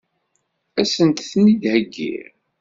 [0.79, 2.29] Ad sent-ten-id-heggiɣ?